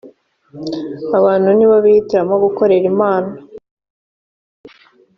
[1.17, 3.31] abantu ni bo bihitiramo gukorera imana